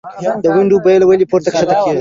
[0.43, 1.89] دونډیو بیه ولۍ پورته کښته کیږي؟